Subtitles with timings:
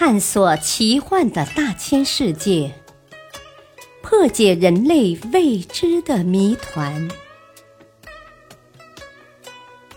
[0.00, 2.72] 探索奇幻的大千世界，
[4.00, 7.08] 破解人类未知的谜团，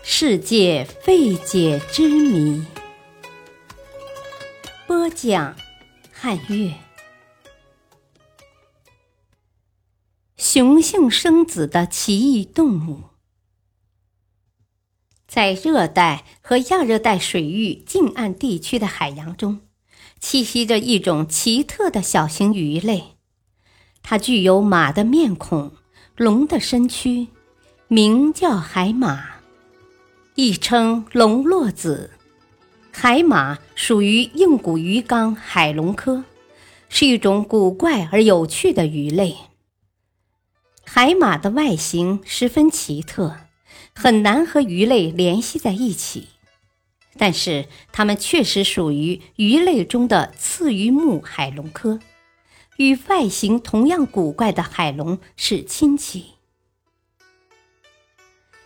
[0.02, 2.66] 世界未解之谜。
[4.88, 5.54] 播讲：
[6.10, 6.72] 汉乐。
[10.36, 13.04] 雄性生子的奇异动物，
[15.28, 19.60] 在热带和亚热带水域近岸地区的海洋中。
[20.22, 23.16] 栖息着一种奇特的小型鱼类，
[24.02, 25.72] 它具有马的面孔、
[26.16, 27.26] 龙的身躯，
[27.88, 29.40] 名叫海马，
[30.36, 32.10] 亦称龙落子。
[32.92, 36.24] 海马属于硬骨鱼纲海龙科，
[36.88, 39.36] 是一种古怪而有趣的鱼类。
[40.84, 43.36] 海马的外形十分奇特，
[43.92, 46.28] 很难和鱼类联系在一起。
[47.18, 52.00] 但是，它们确实属于鱼类中的刺鱼目海龙科，
[52.78, 56.34] 与外形同样古怪的海龙是亲戚。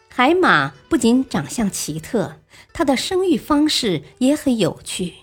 [0.08, 2.40] 海马不仅长相奇特，
[2.72, 5.14] 它的生育方式也很有趣。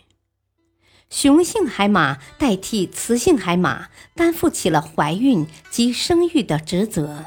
[1.09, 7.25] 雄性海马代替雌性海马，担负起了怀孕及生育的职责。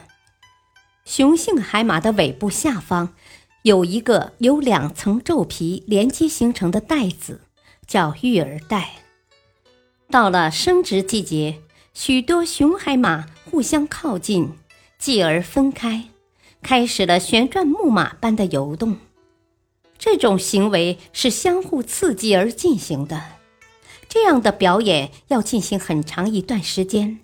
[1.05, 3.15] 雄性海马的尾部下方。
[3.67, 7.41] 有一个由两层皱皮连接形成的带子，
[7.85, 8.93] 叫育儿带。
[10.09, 11.59] 到了生殖季节，
[11.93, 14.53] 许多雄海马互相靠近，
[15.01, 16.05] 继而分开，
[16.63, 18.99] 开始了旋转木马般的游动。
[19.99, 23.21] 这种行为是相互刺激而进行的。
[24.09, 27.19] 这样的表演要进行很长一段时间。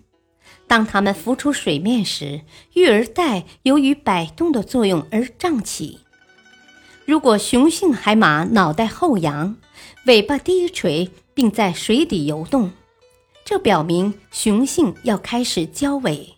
[0.67, 2.41] 当它们浮出水面时，
[2.73, 5.99] 育儿带由于摆动的作用而胀起。
[7.05, 9.57] 如果雄性海马脑袋后仰，
[10.05, 12.71] 尾巴低垂，并在水底游动，
[13.43, 16.35] 这表明雄性要开始交尾。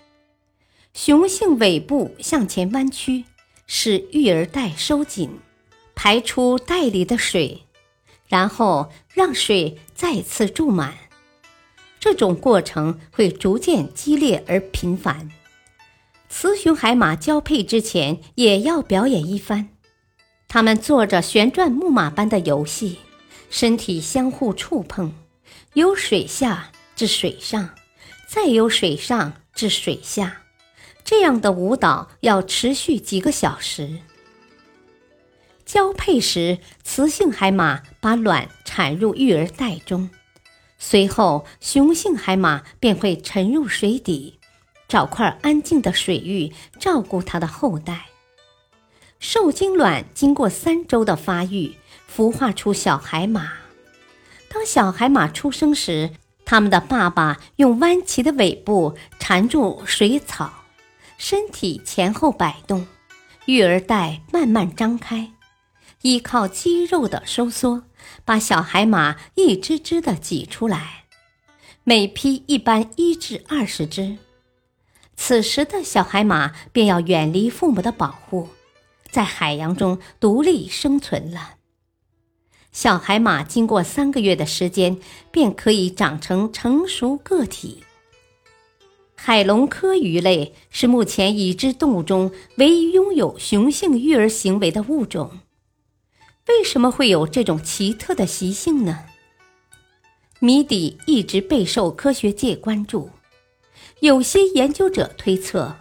[0.94, 3.26] 雄性尾部向前弯曲，
[3.68, 5.40] 使育儿袋收紧，
[5.94, 7.64] 排出袋里的水，
[8.28, 10.96] 然后让水再次注满。
[12.00, 15.30] 这种过程会逐渐激烈而频繁。
[16.28, 19.70] 雌雄海马交配之前也要表演一番。
[20.56, 23.00] 它们做着旋转木马般的游戏，
[23.50, 25.14] 身体相互触碰，
[25.74, 27.72] 由水下至水上，
[28.26, 30.44] 再由水上至水下，
[31.04, 33.98] 这样的舞蹈要持续几个小时。
[35.66, 40.10] 交配时，雌性海马把卵产入育儿袋中，
[40.80, 44.40] 随后雄性海马便会沉入水底，
[44.88, 48.06] 找块安静的水域照顾它的后代。
[49.28, 51.74] 受精卵经过三周的发育，
[52.16, 53.54] 孵化出小海马。
[54.48, 56.12] 当小海马出生时，
[56.46, 60.54] 它们的爸爸用弯起的尾部缠住水草，
[61.18, 62.86] 身体前后摆动，
[63.48, 65.32] 育儿袋慢慢张开，
[66.04, 67.82] 依靠肌肉的收缩，
[68.26, 71.06] 把小海马一只只的挤出来。
[71.84, 74.20] 每批一般一至二十只。
[75.16, 78.50] 此时的小海马便要远离父母的保护。
[79.16, 81.56] 在海洋中独立生存了。
[82.74, 85.00] 小海马经过三个月的时间，
[85.32, 87.86] 便可以长成成熟个体。
[89.16, 95.40] 海龙科鱼类是目前已知动物中唯一拥有雄性育儿行为的物种。
[96.50, 99.06] 为什么会有这种奇特的习性呢？
[100.40, 103.10] 谜底一直备受科学界关注。
[104.02, 105.78] 有些研究者推测，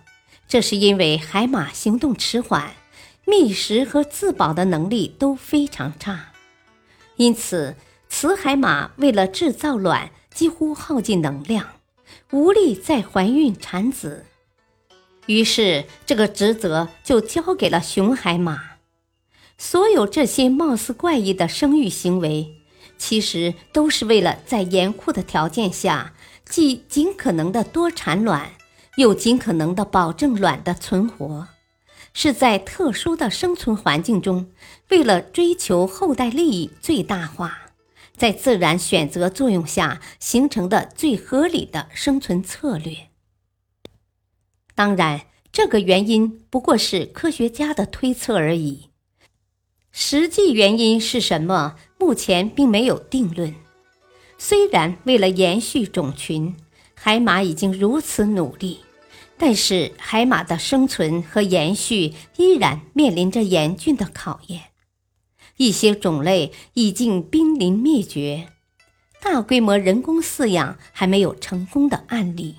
[0.47, 2.73] 这是因为海马行动迟缓。
[3.27, 6.33] 觅食和自保的能力都非常差，
[7.17, 7.75] 因此
[8.09, 11.67] 雌海马为了制造卵几乎耗尽能量，
[12.33, 14.27] 无力再怀孕产子。
[15.27, 18.61] 于是这个职责就交给了雄海马。
[19.57, 22.57] 所有这些貌似怪异的生育行为，
[22.99, 26.13] 其实都是为了在严酷的条件下，
[26.45, 28.51] 既尽可能的多产卵，
[28.97, 31.49] 又尽可能的保证卵的存活。
[32.15, 34.51] 是在特殊的生存环境中，
[34.89, 37.73] 为了追求后代利益最大化，
[38.17, 43.09] 在自然选择作用下形成的最合理的生存策略。
[44.77, 45.23] 当然，
[45.53, 48.91] 这个原因不过是科学家的推测而已，
[49.91, 53.53] 实际原因是什么，目前并没有定论。
[54.39, 56.57] 虽然为了延续种群，
[56.95, 58.84] 海马已经如此努力。
[59.37, 64.71] 但是，海马的生存和延续依然面临着严峻的考验。
[65.57, 68.49] 一些种类已经濒临灭绝，
[69.21, 72.57] 大规模人工饲养还没有成功的案例，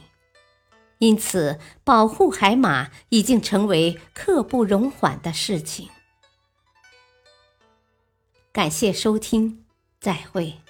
[0.99, 5.89] 因此保护海马已经成为刻不容缓的事情。
[8.53, 9.65] 感谢收听，
[9.99, 10.64] 再会。